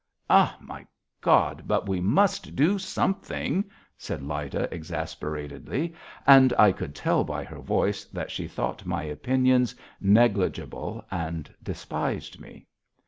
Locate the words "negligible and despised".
9.99-12.39